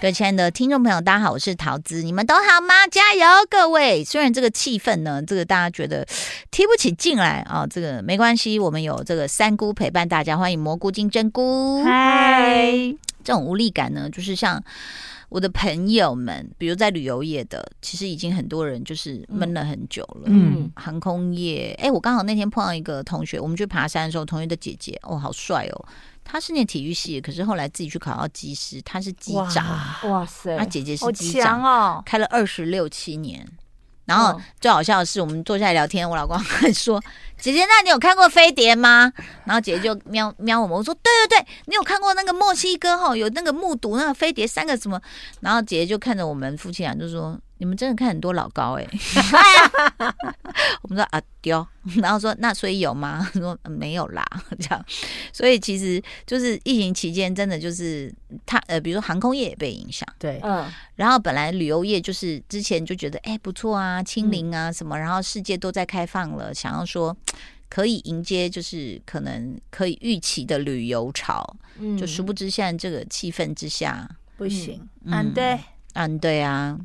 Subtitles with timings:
[0.00, 2.86] 各位亲爱的听众朋友，大家好，我是桃子，你们都好吗？
[2.90, 4.02] 加油，各位！
[4.02, 6.06] 虽然这个气氛呢，这个大家觉得
[6.50, 11.84] 提不起劲来啊，这个没关系，我们有这个三姑陪伴大家，欢迎蘑菇金针菇。
[11.84, 12.72] 嗨，
[13.22, 14.64] 这种无力感呢，就是像
[15.28, 20.22] 我的朋友们，比如在旅游业的，其实已经很多人就是闷了很久了。
[20.28, 25.84] 嗯，航空业，哎，我刚好那天碰到一个同学，我们去爬山的时候，同学的姐姐，哦，好帅哦。
[26.30, 29.66] 他是念体育系，可是后来自己去考到机师，他是机长。
[30.08, 30.56] 哇塞！
[30.56, 33.44] 他姐姐是机长哦，开了二十六七年。
[34.04, 37.00] 然后最好笑的是，我们坐下来聊天，我老公 还说
[37.38, 39.12] ：“姐姐，那你有看过飞碟吗？”
[39.44, 45.00] 然后姐姐就瞄瞄我们，我说：“对对对，你有看过那个墨西哥哈，有那个目睹那个飞碟三个什么？”
[45.40, 47.38] 然后姐姐就看着我们夫妻俩就说。
[47.60, 48.98] 你们真的看很多老高哎、欸，
[50.80, 51.64] 我们说啊丢，
[52.00, 53.28] 然后说那所以有吗？
[53.34, 54.24] 说没有啦，
[54.58, 54.82] 这样，
[55.30, 58.10] 所以其实就是疫情期间真的就是
[58.46, 60.66] 他呃，比如说航空业也被影响，对，嗯，
[60.96, 67.14] 然后本来旅游业就是之前就觉得哎不错啊，清零啊什么，然后世界都在开放了，想要说
[67.68, 71.44] 可以迎接就是可能可以预期的旅游潮，
[71.78, 75.60] 嗯，就殊不知现在这个气氛之下不行，嗯对，
[75.92, 76.78] 嗯对啊。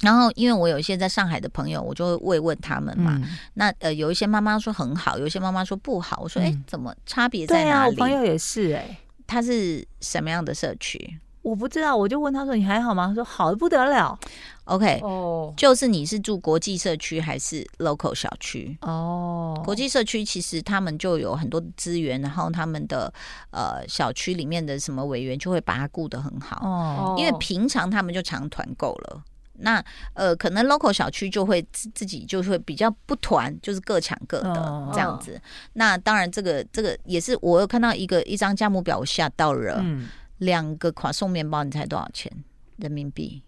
[0.00, 3.18] 然后，因为我有一些在上海的朋友，我就会慰问他们嘛。
[3.22, 6.20] 嗯、那呃，有一些妈妈说很好，有一些妈妈说不好。
[6.22, 7.94] 我说，哎、嗯，怎么差别在哪里？
[7.96, 11.18] 对啊，我朋友也是哎、欸，他是什么样的社区？
[11.42, 14.18] 我不知道，我就问他说：“你还好吗？”他说：“好的不得了。”
[14.64, 18.76] OK，哦，就是你是住国际社区还是 local 小区？
[18.80, 23.12] 哦，国际社区其实他们就有很多资源，然后他们的
[23.52, 26.60] 呃小区里面的什么委员就会把它顾得很好。
[26.66, 29.22] 哦，因为平常他们就常团购了。
[29.58, 35.32] 那呃，可能 local 小区就会自自己就会比较不团，就是各抢各的这样子。
[35.32, 35.50] Oh, oh.
[35.74, 39.80] 那当然，这个这个也是我有看到一个一张价目表，我吓到了。
[39.82, 40.08] 嗯，
[40.38, 42.30] 两个垮送面包，你猜多少钱
[42.76, 43.42] 人民币？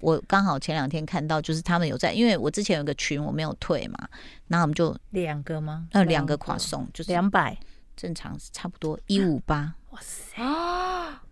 [0.00, 4.08] 我刚好前两天看到，就是他们有在，因为我之前有个群我没有退嘛，
[4.46, 5.88] 然后我们就两个吗？
[5.92, 7.58] 呃，两个垮送就是两百，
[7.96, 9.74] 正常是差不多一五八。
[9.90, 11.22] 哇塞啊！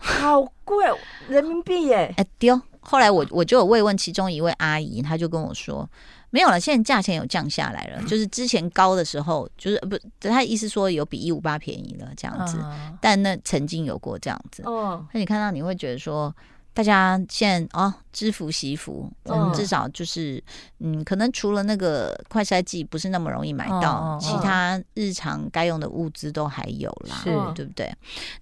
[0.00, 0.84] 好贵，
[1.28, 2.12] 人民币耶！
[2.16, 2.60] 哎丢！
[2.80, 5.88] 后来我我就有慰问其中一位阿姨，她就跟我说，
[6.30, 12.58] 没有了，现在价钱有降下来了， 就是之前高的时候，就是不，她意思说有比一五八便宜了这样子，
[13.00, 14.62] 但那曾经有过这样子。
[14.64, 16.34] 哦，那你看到你会觉得说。
[16.80, 20.42] 大家现在哦，知福惜福，我们至少就是，
[20.78, 27.94] 嗯，可能除了那个快筛剂不是那么容易买到，其他日常该用的物资都还有啦，是对不对？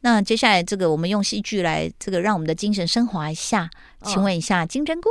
[0.03, 3.69] 那接下来这个，我们用戏剧来这个让我们的精神升华一下，
[4.05, 5.09] 请问一下金针菇。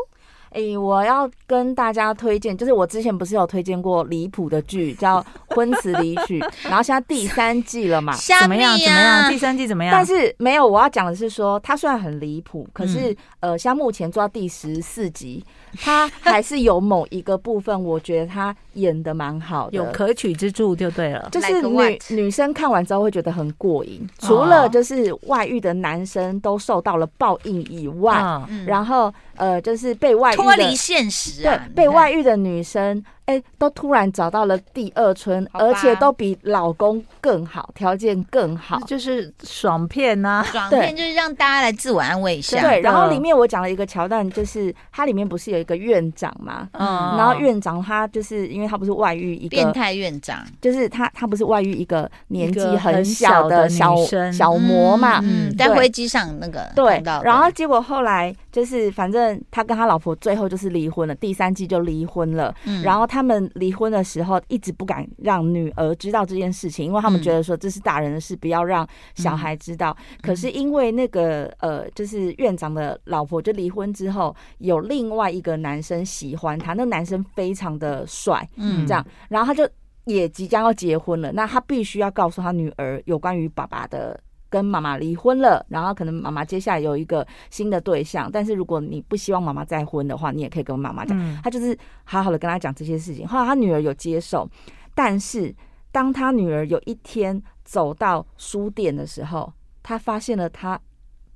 [0.51, 5.21] 哎、欸，我要跟大家推荐，就是我之前不是有推荐过离谱的剧，叫
[5.55, 8.15] 《婚词离曲》， 然后现在第三季了嘛？
[8.39, 8.77] 怎么样？
[8.77, 9.29] 怎么样？
[9.31, 9.91] 第三季怎么样？
[9.91, 15.43] 但是没有，我要讲的是说，它虽然很离谱，可是、嗯、呃，像目前做到第十四集。
[15.79, 21.29] 它还是有某一个部分，我觉得他演的蛮好的，有可取之处就对了。
[21.31, 28.23] 就是女女生看完之后会觉得很过瘾，除了就是外遇的男生都受到了报应以外，
[28.65, 33.03] 然后呃，就是被外遇脱离现实，对，被外遇的女生。
[33.27, 40.43] 哎、欸，都突然找到了第二春，而且都比老公更好，条件更好，就是爽片呐、啊。
[40.43, 42.61] 爽片就是让大家来自我安慰一下。
[42.61, 46.69] 对，然后里面我讲了一个桥段，就是它里面不是有一个院长嘛？
[46.71, 46.87] 嗯，
[47.17, 55.19] 然后院长他就是因为他不是外遇一个变态院长，就是他他不是外遇一个年纪很小的小的小魔嘛？
[55.21, 62.55] 嗯，在飞机上那个对，然后结果后来就是反正他跟他老婆最后就是离婚了，第三季就离婚了。
[62.63, 63.16] 嗯，然后他。
[63.17, 69.97] 他们离婚的时候一直不敢让女儿知道这件事情，因为他们觉得说这是大人的事，不要让小孩知道。
[69.97, 79.67] 嗯、可是因为那个呃，就是院长的老婆就离婚之后，有另外一个男生喜欢他，那男生非常的帅，嗯，这样，然后他就
[80.05, 84.19] 也即将要结婚了，那他必须要告诉他女儿有关于爸爸的。
[84.49, 91.17] 跟妈妈离婚了，然后可能妈妈接下来有一个新的对象，但是如果你不希望妈妈再婚的话，你也可以跟妈妈讲。
[91.19, 93.27] 嗯、他就是好好的跟他讲这些事情。
[93.27, 94.49] 后来他女儿有接受，
[94.95, 95.53] 但是
[95.91, 99.51] 当他女儿有一天走到书店的时候，
[99.83, 100.79] 他发现了他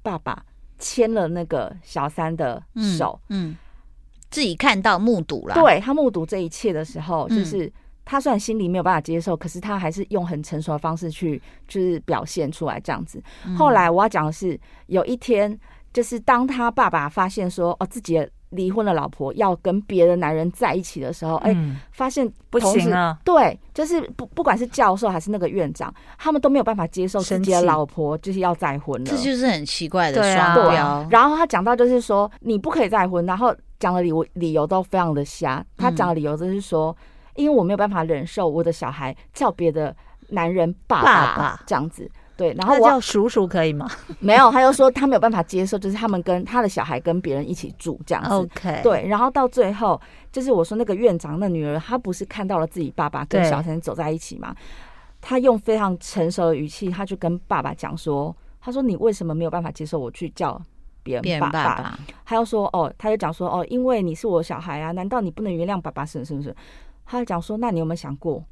[0.01, 0.43] 爸爸
[0.79, 2.63] 牵了那个小三的
[2.97, 3.57] 手，嗯，嗯，
[4.29, 7.71] 自己看到目睹了，对，他目睹这一切的时候，就是。
[8.11, 13.23] 他虽然心里没有办法接受，可是他还是用很成熟的方式去就是表现出来这样子。
[13.57, 15.57] 后来我要讲的是，有一天
[15.93, 30.85] 就是当他爸爸发现说哦自己的离婚的老婆要跟别的男人在一起的时候，哎、嗯欸，发现不行啊，对，就是不不管是教授还是那个院长，他们都没有办法接受自己的老婆就是要再婚了，这就是很奇怪的双标。
[30.85, 35.65] 啊、然后他讲到就是说你不可以再婚，然后讲的理我理由都非常的瞎。
[35.77, 36.93] 他讲的理由就是说，
[37.35, 39.95] 因为我没有办法忍受我的小孩叫别的
[40.29, 42.09] 男人爸爸这样子。
[42.37, 43.87] 对，然后我叫叔叔可以吗？
[44.19, 48.31] 没有，他又说他没有办法接受，就是他们跟他的小孩跟别人一起住这样子。
[48.31, 49.99] OK，对，然后到最后，
[50.31, 54.55] 就是我说那个院长那女儿，她不是看到了自己爸爸跟小陈走在一起吗？
[55.19, 60.59] 她用非常成熟的语气，她就跟爸爸讲说：“她说你为什么没有办法接受我去叫
[61.03, 66.55] 别人爸爸？”他又说：“哦，他就讲说哦，因为你是我小孩啊，难道你不能原谅爸爸是是不是？”
[67.11, 68.43] 他就讲说：“那你有没有想过，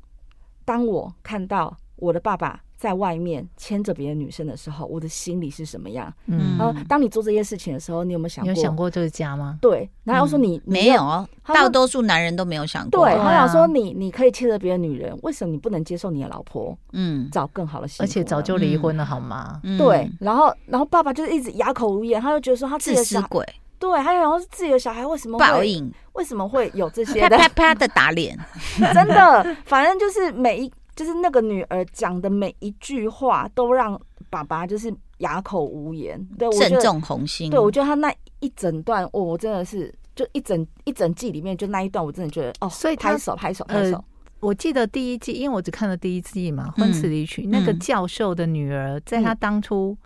[0.66, 6.14] 当我看到我的爸爸？”在外面牵着别的女生的时候，我的心里是什么样？
[6.28, 8.54] 嗯，然后当你做这些事情的时候，你有没有想过？
[8.54, 9.60] 你有想过这个家吗？
[9.62, 13.06] 对，然后说你、嗯、没有，大多数男人都没有想过。
[13.06, 16.74] 对，他想说你你可以牵着别的女人，为什么你不能接受你的老婆？
[16.94, 19.60] 嗯，找更好的幸福，而且早就离婚了，好吗？
[19.66, 23.46] 嗯、对，然后然后爸爸就是一直哑口无言，他就觉得说他自己的小自私鬼，
[23.80, 25.92] 对，他就想说自己的小孩为什么会报应？
[26.14, 28.38] 为什么会有这些啪啪啪的打脸？
[28.94, 30.72] 真的，反正就是每一。
[30.96, 33.98] 就是那个女儿讲的每一句话都让
[34.30, 36.22] 爸爸就是哑口无言。
[36.38, 37.50] 对，我正中红心。
[37.50, 43.96] 对，我觉得他那一整段，哦，我真的是就一整一整季里面就那一段，我真的觉得哦，所以拍手拍手拍手。
[43.96, 44.06] 呃，
[44.42, 49.98] 我记得第一季，因为我只看了第一季嘛，《婚词离曲》那个教授的女儿，在他当初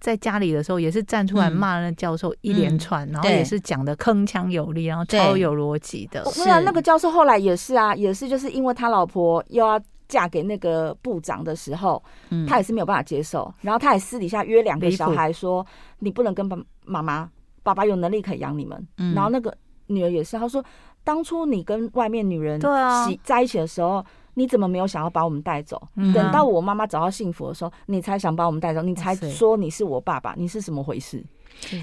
[0.00, 6.24] 在家里的时候，也是站出来骂那教授一连串，然后也是讲的铿锵有力，然后超有逻辑的。
[6.26, 9.80] 是啊，那个教授后来也是啊，也是就是因为他老婆又要。
[10.08, 12.02] 嫁给那个部长的时候，
[12.48, 13.52] 他也是没有办法接受。
[13.60, 15.62] 然后他也私底下约两个小孩说
[16.00, 16.56] ：“你不能跟爸
[16.86, 17.30] 妈妈，
[17.62, 19.54] 爸爸有能力可以养你们。”然后那个
[19.88, 20.64] 女儿也是，他说
[21.04, 24.02] ：“当初你跟外面女人对啊在一起的时候，
[24.38, 25.82] 你怎么没有想要把我们带走？
[26.14, 31.24] 等到我妈妈找到幸福的时候，你才想把我们带走，你才说你是我爸爸，你是什么回事？”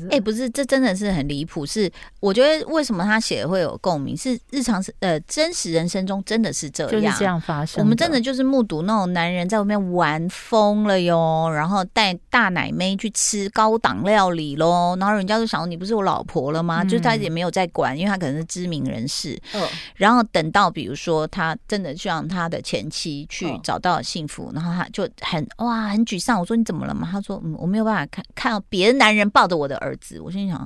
[0.10, 1.66] 哎、欸，不是，这真的是很离谱。
[1.66, 4.16] 是我觉得为什么他写的会有共鸣？
[4.16, 7.84] 是日常是呃真实人生中真的是这样，就是这样发生。
[7.84, 16.82] 我们真的就是目睹那种男人在外面玩疯了哟，然后带大奶妹去吃高档料理喽，然后人家就想说，你不是我老婆了吗？
[16.84, 19.38] 嗯、就是他也没有在管，因为他可能是知名人士。
[19.54, 26.40] 嗯、然后等到比如说他真的去让他的前妻去找到幸福，然后他就很哇很沮丧。
[26.40, 27.10] 我说你怎么了嘛？
[27.12, 29.65] 他说嗯我没有办法看看到别的男人抱着我。
[29.66, 30.58] 我的儿子，我心想，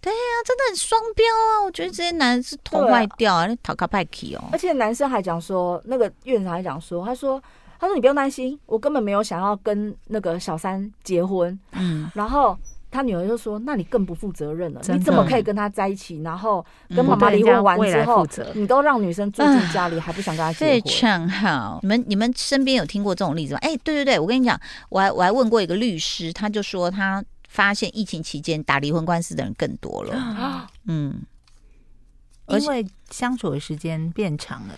[0.00, 1.64] 对呀、啊，真的很双标啊！
[1.64, 4.44] 我觉得这些男人是头坏掉啊，那讨卡派气哦。
[4.52, 7.42] 而且男生还讲说，那个院长还讲说，他说，
[7.80, 11.58] 他说你不用担心，我根本没有想要跟那个小三结婚。
[11.72, 12.56] 嗯，然后
[12.92, 16.22] 他女儿就说，那你更不负责任了，你怎么可以跟他在一起？
[16.22, 16.64] 然后
[16.94, 18.24] 跟妈妈离婚完之后，
[18.54, 20.80] 你都让女生住进家里，还不想跟他结婚？
[20.80, 21.80] 非常好。
[21.82, 23.58] 你们你们身边有听过这种例子吗？
[23.62, 24.58] 哎，对对对，我跟你讲，
[24.90, 27.20] 我还我还问过一个律师，他就说他。
[27.58, 31.22] 发现疫情期间打离婚官司的人更多了， 嗯，
[32.46, 34.74] 因为相处的时间变长了，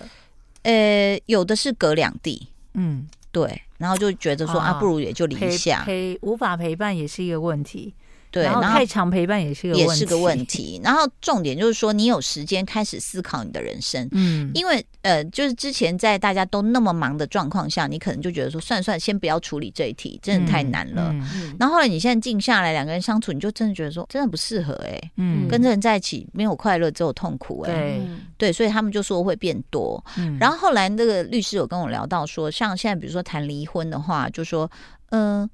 [0.62, 7.92] 呃，有的是隔两地，嗯，对，然后就觉得说啊，不如也就离下，陪无法陪伴也是一个问题。
[8.30, 10.80] 对，然后太长陪伴也是个也是个问题。
[10.84, 14.08] 然后重点就是说，你有时间开始思考你的人生。
[14.12, 21.10] 嗯，因为呃，就是之前在大家都那么忙的状况下，你可能就觉得说，算算，先不要处理这一题，真的太难了。
[21.12, 25.10] 嗯嗯、然后后来你现在静下来，两个人相处，你就真的觉得说，真的不适合哎、欸。
[25.16, 28.00] 嗯，跟这人在一起没有快乐，只有痛苦哎、欸。
[28.38, 30.02] 对对，所以他们就说会变多。
[30.16, 34.70] 嗯，然后后来那个律师有跟我聊到说，像现在比如说谈离婚的话，就说
[35.10, 35.40] 嗯。
[35.42, 35.50] 呃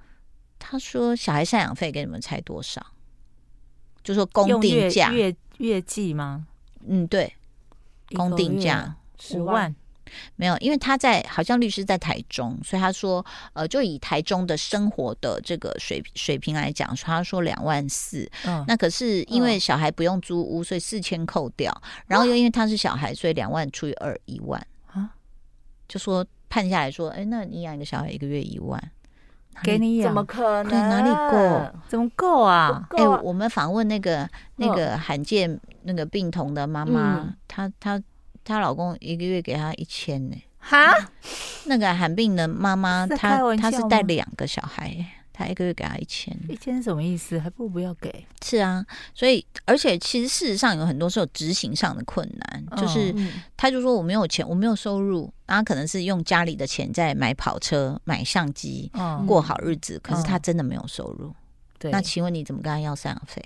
[0.59, 2.85] 他说：“小孩赡养费给你们猜多少？
[4.03, 6.47] 就说公定价月月计吗？
[6.87, 7.33] 嗯，对，
[8.15, 9.75] 公定价十万
[10.37, 18.31] 没有，因为他在好像律师在台中，所以他说呃，就以台中的生活的这个水水平来讲，他说两万四。
[18.45, 25.11] 嗯，那可是因为小孩不用租屋，所以四千扣掉，然后又因为他是小孩，所以两万除以二一万啊，
[25.89, 28.81] 就说判下来说，哎，那你养一个小孩一个月一万。”
[29.63, 30.71] 给你养怎么可能？
[30.71, 31.81] 哪里够？
[31.89, 32.87] 怎么够啊？
[32.91, 38.01] 哎、欸，我们访问那个那个罕见那个病童的妈妈，她她
[38.45, 40.37] 她老公一个月给她一千呢。
[40.59, 40.95] 哈？
[41.67, 45.05] 那个罕病的妈妈，她她是带两个小孩，
[45.37, 47.39] 他一个月给他一千，一千是什么意思？
[47.39, 48.27] 还不如不要给。
[48.43, 53.15] 是啊，所以而且其实事实上有很多时候执行上的困难，哦、就是
[53.57, 60.01] 他就说我没有钱，我没有收入，他可能是用家里的钱在买跑车、买相机，哦、过好日子。
[60.03, 61.35] 可是他真的没有收入。
[61.79, 63.45] 对、哦，那请问你怎么跟他要赡养费？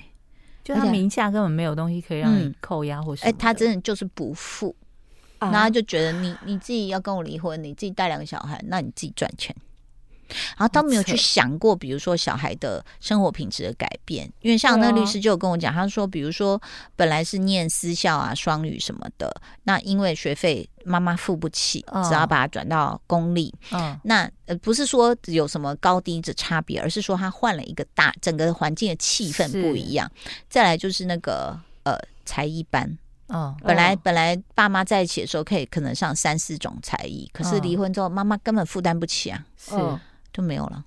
[0.63, 4.77] 就他名下根本没有东西可以让你扣押或什么，哎、嗯欸，他真的就是不付。
[5.41, 9.57] 然后他就觉得你你自己要跟我离婚，你自己带两个小孩，那你自己赚钱。
[10.57, 14.31] 然后都没有去想过，比如说小孩的生活品质的改变。
[14.41, 16.61] 因为像那个律师就有跟我讲，他说，比如说
[16.97, 19.35] 本来是念私校啊、双语什么的，
[19.65, 23.55] 那因为学费妈妈付不起，只要把它转到公立。
[23.73, 30.11] 嗯，那呃不是说有什么高低的差别，而是说他换了一个大整个环境的气氛不一样。
[30.49, 32.99] 再来就是那个呃才艺班。
[33.29, 39.77] 哦，本来本来爸妈在一起的时候可以可能上三四种才艺，可是离婚之后妈妈根本负担不起啊，是
[40.33, 40.85] 就没有了。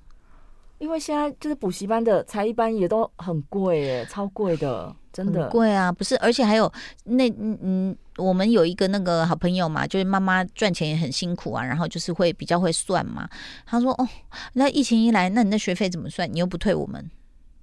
[0.80, 5.90] 因为现在就是补习班的才艺班也都很贵耶，超贵的，真的贵啊！
[5.90, 6.70] 不是，而且还有
[7.06, 13.30] 那嗯嗯，我们有一个那个好朋友嘛，就是妈妈赚钱也很辛苦啊，然后就是会比较会算嘛。
[13.66, 14.06] 他说哦，
[14.54, 16.30] 那疫情一来，那你的学费怎么算？
[16.34, 17.10] 你又不退我们？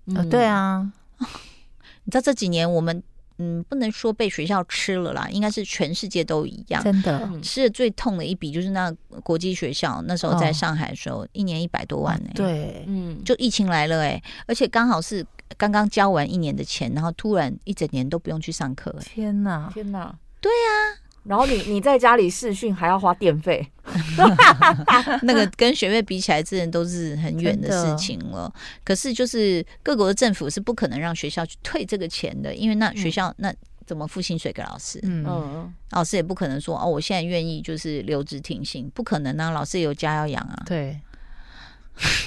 [0.06, 0.90] 嗯，对啊，
[2.04, 3.02] 你知道这几年我们。
[3.42, 6.84] 嗯，不能说被学校吃了啦，应该是全世界都一样。
[6.84, 8.92] 真的，吃的最痛的一笔就是那
[9.22, 12.34] 国际学校，那时候在上海的时候，哦、一年一百多万呢、欸。
[12.34, 18.98] 对，嗯，就疫情来了哎、欸，而且刚好是刚刚交完一年的钱，然后突然一整年都不用去上课、欸。
[19.02, 20.14] 天哪，天哪！
[20.42, 20.99] 对呀、啊。
[21.24, 23.66] 然后你你在家里试训还要花电费，
[25.22, 28.52] 那个跟学费比起来，这都是很远的事情了。
[28.82, 33.54] 可是就是各国的政府是不可能让学校去退这个钱的，因为那学校、嗯、那
[33.86, 34.98] 怎么付薪水给老师？
[35.02, 40.62] 嗯嗯，老师也不可能说哦，我现在愿意就是留职停薪，不可能啊，老师也有家要养啊。
[40.64, 40.98] 对，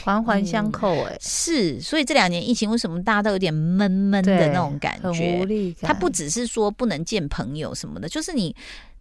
[0.03, 5.07] 环环相扣哎、是，所以这两年疫情为什么大家都有点闷闷的那种感觉？
[5.09, 5.87] 很无力感。
[5.87, 8.55] 他不只是说不能见朋友什么的，就是你。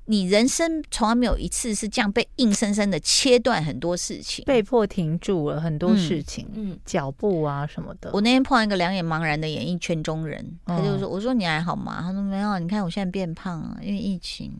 [0.06, 8.10] 你人生从来没有一次是这样被硬生生的切断很多事情，被迫停住了很多事情，嗯，脚步啊什么的。
[8.12, 14.52] 我那天碰到一个两眼茫然的演艺圈中人，他就说：“我说你还好吗？”他说：“没有，你看我现在变胖了，因为疫情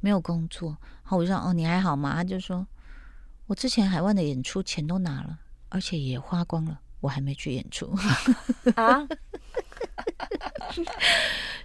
[0.00, 0.70] 没有工作。”
[1.04, 2.66] 然后我就说：“哦，你还好吗？”他就说
[3.46, 7.92] ：“我之前海外的演出钱都拿了，而且也花光了，我还没去演出
[8.76, 9.06] 啊。”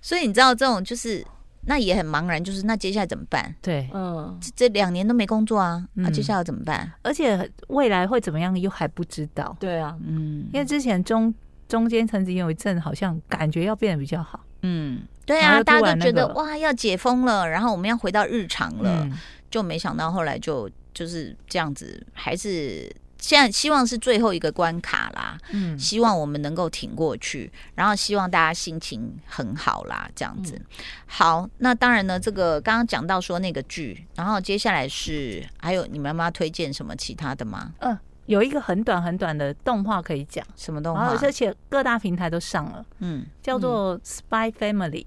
[0.01, 1.25] 所以你知道这种就是。
[1.65, 3.55] 那也很茫然，就是那接下来怎么办？
[3.61, 6.91] 对，嗯，这两年都没工作啊，那、嗯啊、接下来怎么办？
[7.03, 9.55] 而且未来会怎么样又还不知道。
[9.61, 11.33] 对啊，嗯，因为之前中
[11.69, 19.17] 中间曾经有一阵好像感觉要变得比较好，嗯，对啊，那个、大家都觉得哇要解封了，然后我们要回到日常了，嗯、
[19.49, 22.93] 就没想到后来就就是这样子，还是。
[23.23, 30.55] 现在希望是最后一个关卡啦，嗯，希望我们能够挺过去，然后希望大家心情很好啦，这样子。
[30.55, 30.65] 嗯、
[31.05, 37.71] 好，那当然呢，这个刚刚讲到说那个剧，然后接下来是还有你们要推荐什么其他的吗？
[37.79, 41.07] 嗯，有一个很短很短的动画可以讲，什么动画？
[41.21, 45.05] 而且各大平台都上了，嗯，叫做《Spy Family》。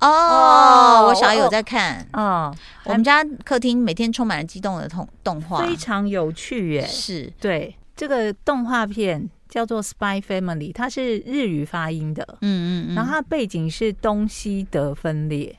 [0.00, 6.82] 哦，我小孩有在看，哦，我们家客厅每天充满了激动的动动画，非常有趣耶。
[6.86, 7.32] 是。
[7.40, 15.54] 对这个动画片叫做《Spy Family》，它是日语发音的，嗯嗯，然后它背景是东西德分裂，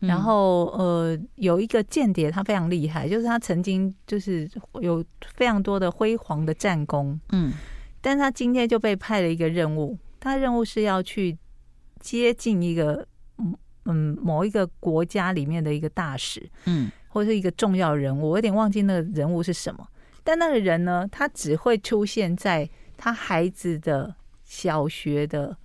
[0.00, 7.52] 然后呃有一个间谍，他非常厉害，就是他曾经就是有非常多的辉煌的战功，嗯，
[8.00, 11.38] 但是他今天就被派了一个任务，他任务是要去
[12.00, 13.06] 接近一个。
[13.84, 19.86] 嗯，某一个国家里面的一个大使，嗯，或者是一个重要人物，我有点忘记那个人物是什么。
[20.24, 25.56] 但那个人呢，他只会出现在他孩子的小学的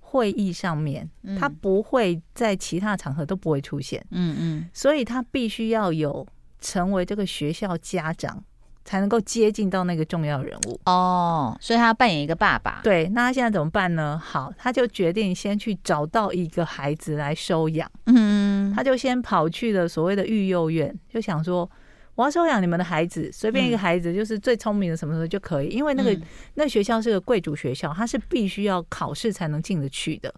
[0.00, 4.04] 会议上面，嗯，他不会在其他场合都不会出现。
[4.10, 6.26] 嗯嗯，所以他必须要有
[6.60, 8.42] 成为这个学校家长。
[8.88, 12.80] 才能够接近到那个重要人物哦，所以他要扮演一个爸爸。
[12.82, 14.18] 对，那他现在怎么办呢？
[14.24, 17.86] 好，他就决定先去找到一个孩子来收养。
[18.06, 21.70] 嗯，他就先跑去了所谓的育幼院，就想说
[22.14, 25.68] 我要收养你们的孩子，随便一个孩子，就是最聪明的什么时候就可以。
[25.68, 26.18] 因为那个
[26.54, 30.32] 那个学校是个贵族学校，他是必须要考试才能进得去的，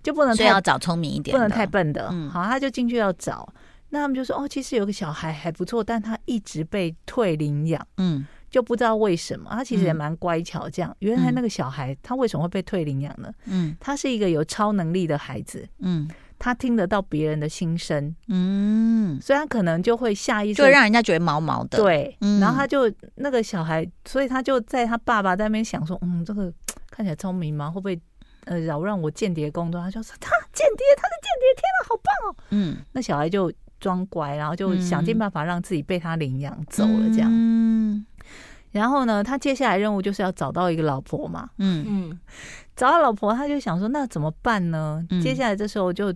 [0.00, 2.08] 就不能太要找聪明一点，不能太笨的。
[2.12, 3.52] 嗯，好，他就进去要找。
[3.90, 9.48] 那他们就说哦，其实有个小孩还不错，但他一直被退领养，嗯，就不知道为什么。
[9.50, 10.90] 他其实也蛮乖巧，这样。
[10.92, 13.32] 嗯、原来那个小孩他为什么会被退领养呢？
[13.44, 26.52] 嗯，他是一个有超能力的孩子，嗯，他听得到别人的心声，嗯，所以他可能就会下意识就让人家觉得毛毛的，对，嗯、然后他就那个小孩，所以他就在他爸爸在那边想说，嗯，这个
[26.90, 27.70] 看起来聪明吗？
[27.70, 27.98] 会不会
[28.46, 29.80] 呃扰乱我间谍工作？
[29.80, 38.04] 他就说他间谍，他是间谍，天啊，好棒哦，嗯，那小孩就装乖，然后就想尽办法让自己被他领养走了，这样，嗯，
[38.72, 41.84] 然后呢，他接下来任务就是要找到一个老婆嘛，嗯。
[41.88, 42.20] 嗯，
[42.74, 45.04] 找到老婆，他就想说那怎么办呢？
[45.10, 46.14] 嗯、接下来这时候就。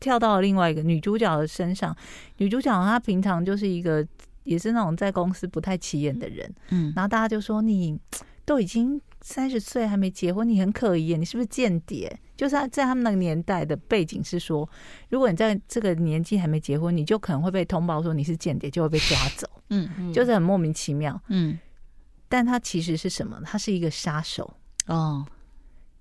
[0.00, 1.92] 跳到了另外一个女主角的身上，
[2.36, 4.06] 女主角她平常就是一个
[4.44, 7.98] 也是那种在公司不太起眼的人，嗯，然后大家就说你
[8.44, 12.18] 都已经三十岁还没结婚，你很可疑，你是不是间谍？
[12.36, 14.68] 就是在他们那个年代的背景是说，
[15.08, 21.58] 如果你在这个年纪还没结婚，你就可能会被通报说你是间谍，就会被抓走，嗯，嗯，就是很莫名其妙，嗯，
[22.28, 23.40] 但他其实是什么？
[23.44, 24.54] 他是一个杀手
[24.86, 25.26] 哦。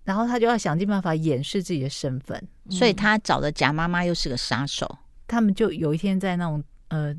[0.03, 4.99] 然后他就要想尽办法掩饰自己的身份，所以他找的假妈妈又是个杀手。
[5.27, 7.13] 他们就有一天在那种呃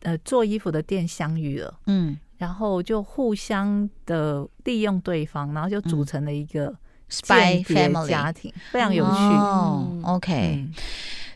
[0.00, 6.74] 呃做衣服的店相遇了，嗯，然后就互相的利用对方，然后就组成了一个
[7.10, 9.10] spy family 家庭，非常有趣。
[9.10, 10.66] 哦，OK，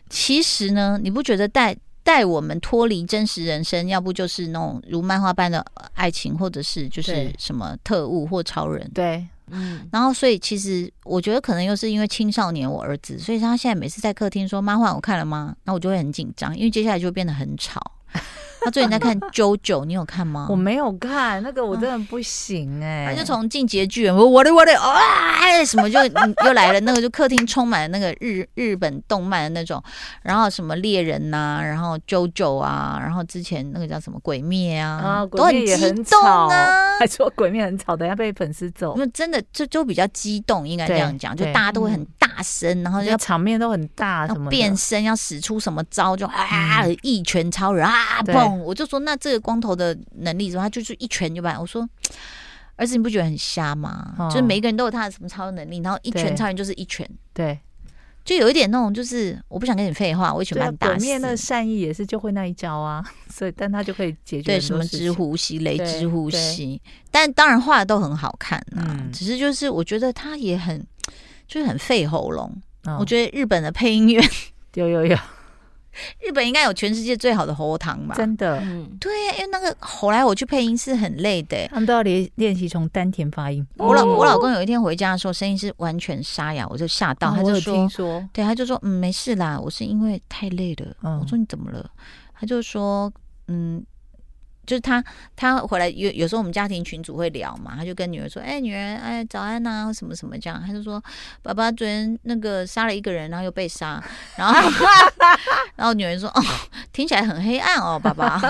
[0.09, 9.27] 其实呢，你不觉得带带我们脱离真实人生，要不就是那种如漫画般的爱情，或者是就是什么特务或超人，对。
[9.47, 17.79] 嗯，然后所以其实我觉得可能又是因为青少年，我儿子，所以他现在每次在客厅说“妈换我看了吗？”那我就会很紧张，因为接下来就会变得很吵。
[18.63, 20.47] 他最近在看《JoJo》，你有看吗？
[20.49, 23.13] 我没有看，那个我真的不行哎、欸。
[23.13, 25.99] 他就从进击的巨人，我我的我的啊，什么就
[26.45, 29.81] 又来了，那个就客厅充满了那个日日本动漫的那种，
[30.21, 38.95] 然后什么猎人呐、啊，然后《JoJo》啊，然后之前那个叫什么鬼灭啊，啊鬼灭也很激动啊，还说鬼灭很吵，等下被粉丝揍。
[38.97, 42.05] 那真的就就比较激动，应该这样讲，就大家都会很
[42.35, 48.57] 大声，然后就场面都很大，什么变身要使出什么招，就啊一拳超人啊砰。
[48.57, 51.59] 我就说，那这个光头的能力，他就是一拳就把。
[51.59, 51.87] 我说，
[52.75, 54.13] 儿子，你不觉得很瞎吗？
[54.17, 57.59] 哦、就是每个人都有他的什么超能力，然后一拳超人就是一拳，对，
[58.25, 60.93] 就有一点那种，就是我不想跟你废话，我一拳把你打死。
[60.95, 68.81] 鬼灭的善意也是就会那一招啊， 所以但他就可以解决对什么之呼吸、雷之呼吸，但当然画的都很好看啊。
[68.89, 70.85] 嗯、只是就是我觉得他也很
[71.53, 72.51] 就是很费喉咙。
[72.85, 74.23] 哦、我觉得日本的配音员
[74.73, 75.15] 有有有。
[76.19, 78.15] 日本应该有全世界最好的喉糖吧？
[78.15, 83.63] 真的，嗯对，因为那个后来我去配音是很累的，他们都要练练习从丹田发音。
[83.77, 90.87] 我老我老公有一天回家的时候，声音是完全沙哑，我就吓到，他就说，对，他就说，嗯，没事啦，我是因为太累了。
[91.21, 91.87] 我说你怎么了？
[92.33, 93.13] 他就说，
[93.47, 93.85] 嗯。
[94.65, 95.03] 就是他，
[95.35, 101.03] 他回来有有时候我们家庭群组会聊嘛，他就跟女儿说：“哎、欸，女儿，哎，早安呐、啊，什么什么这样。”他就说
[101.43, 104.01] ：“爸爸昨天那个杀了一个人，然后又被杀。”
[104.37, 104.53] 然后，
[105.75, 106.41] 然后女儿说：“哦，
[106.93, 108.41] 听起来很黑暗哦，爸爸。”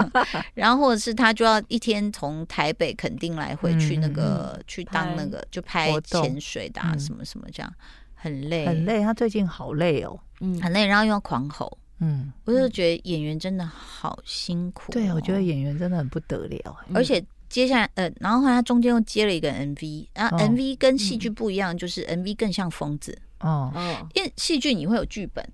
[0.54, 7.73] 然后或者是他就要一天从台北垦丁来回去那个、嗯、去当那个就拍潜水的、啊、什么什么这样，
[8.13, 9.02] 很累很累。
[9.02, 11.76] 他最近好累哦，嗯，很累，然后又要狂吼。
[12.04, 14.94] 嗯，我就觉得演员真的好辛苦、哦。
[14.94, 16.76] 对，我觉得演员真的很不得了。
[16.94, 23.18] 而且接下来，呃，然后后来他中间又接了一个 MV，然后 MV 跟戏剧不一样，就是 MV 更像疯子。
[23.39, 25.48] 哦哦，因为戏剧你会有剧本，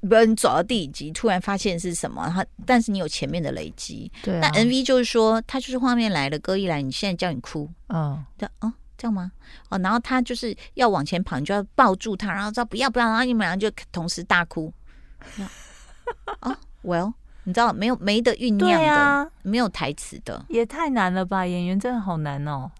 [0.00, 4.10] 不然你走到第几集，突然发现是什么，他但是你有前面的累积。
[4.22, 7.68] 对、啊，但 MV 就是说，他就是画面来了，歌一来，你现在叫你哭。
[7.88, 9.32] 哦，对，哦，这样吗？
[9.70, 14.72] 哦，然后他就是要往前跑，你就要抱住他，然后说不要不要，然后你们俩就同时大哭。
[16.40, 17.12] 啊， Well，
[17.44, 21.46] 你知道没有没得酝酿的，啊，没有台词的，也太难了吧？
[21.46, 22.70] 演员真的好难哦，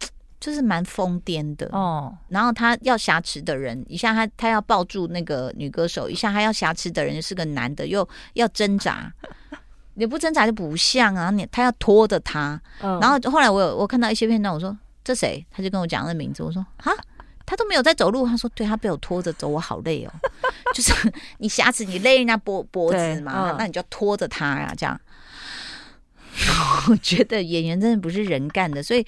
[0.41, 2.17] 就是蛮疯癫的哦。
[2.29, 9.13] 然后他要挟持的人，一下他他要抱住那个女歌手，一下他要挟持的人是个男的，又要挣扎，
[9.95, 11.31] 你不挣扎就不像啊。
[11.31, 15.45] 你他要拖着他，嗯、然后后来我有我看到一些片段，我说这谁？
[15.51, 16.93] 他就跟我讲那名字，我说哈。
[17.45, 20.13] 他都没有在走路，他说：“对，他被我拖着走，我好累哦。
[20.75, 20.93] ”就是
[21.39, 24.99] 你瑕疵你勒人家脖脖子嘛，嗯、那你就要拖着他呀，这样。
[26.89, 29.07] 我觉得演员真的不是人干的，所以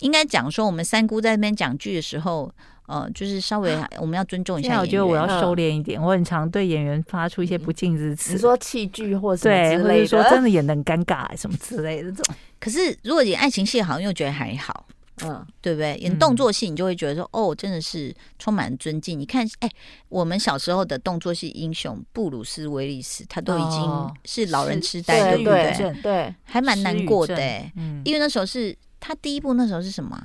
[0.00, 2.52] 应该讲说，我们三姑在那边讲剧的时候，
[2.86, 4.78] 呃，就是稍微我们要尊重一下。
[4.78, 12.34] 我觉得我要收敛一点，我很常对演员发出一些不敬之词，你说器具或什么对，或者说真的演的很尴尬什么之类的这种。
[12.60, 14.86] 可是如果演爱情戏，好像又觉得还好。
[15.22, 15.96] 嗯，对不对？
[15.96, 19.18] 演动作戏，你就会觉得说，嗯、哦，真的是充满尊敬。
[19.18, 19.70] 你看，哎，
[20.08, 26.00] 我们小时候的动作戏英雄布鲁斯威利斯，他都已经是老人痴呆，对不对？
[26.02, 27.34] 对，还蛮难过的。
[27.76, 30.20] 嗯，因为那时候是他第一部，那时候是什么？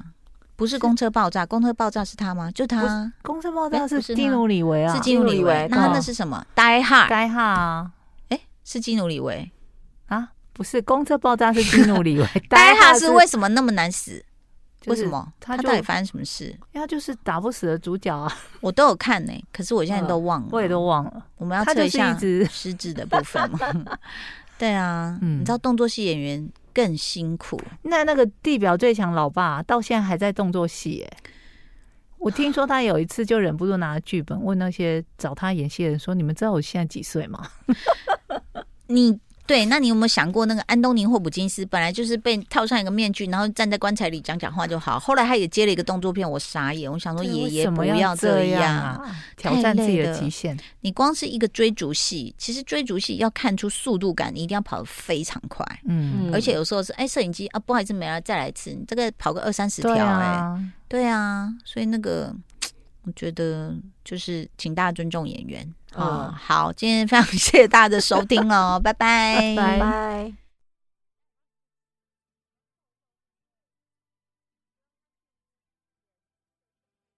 [0.57, 2.51] 不是公车爆炸，公车爆炸是他吗？
[2.51, 5.67] 就他，公车爆炸是基努里维啊，是基努里维。
[5.71, 7.89] 那那是什么？Die Hard，Die Hard，
[8.29, 9.49] 哎，是基努里维
[10.07, 10.33] 啊？
[10.53, 12.25] 不是，公车爆炸是基努里维。
[12.49, 14.23] Die Hard 是为什么那么难死？
[14.87, 15.31] 为什么？
[15.39, 16.45] 他到底发生什么事？
[16.45, 18.31] 因为他就是打不死的主角啊！
[18.61, 21.25] 我都有看呢，可是我现在都忘了，我也都忘了。
[21.37, 22.17] 我们要测一下
[22.49, 23.59] 失智的部分吗？
[24.57, 27.59] 对啊，你知道动作戏演员更辛苦。
[27.83, 31.17] 那那个地表最强老爸到现在还在动作戏哎！
[32.17, 37.47] 我听说他有一次就忍不住拿剧本问那些找他演戏的人说：“你们知道我现在几岁吗？”
[38.87, 39.19] 你。
[39.51, 44.97] 对，那你有没有想过，那个安东尼·霍普金斯本来就是被套上一个面具，然后站在棺材里讲讲话就好。
[44.97, 50.57] 后来他也接了一个动作片，我傻眼，我想说爷爷不要这样，啊、挑战自己的极限。
[50.79, 55.65] 你光是一个追逐戏，其实追逐戏要看出速度感，你一定要跑得非常快。
[55.85, 60.39] 嗯，而且有时候是哎，摄影机啊，不好意思没了，再来一次，你这个跑个二三十条，哎，
[60.87, 62.33] 对啊，所以那个。
[63.03, 66.33] 我觉得就是，请大家尊重演员啊。
[66.37, 70.40] 好，今天非常谢谢大家的收听哦， 拜拜，拜拜。